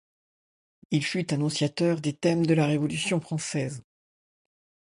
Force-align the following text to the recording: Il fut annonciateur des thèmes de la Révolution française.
Il 0.89 1.03
fut 1.05 1.31
annonciateur 1.31 2.01
des 2.01 2.13
thèmes 2.13 2.43
de 2.47 2.55
la 2.55 2.65
Révolution 2.65 3.21
française. 3.21 3.83